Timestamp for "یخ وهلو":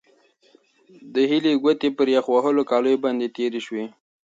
2.15-2.63